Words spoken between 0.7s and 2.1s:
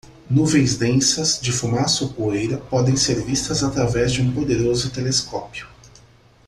densas de fumaça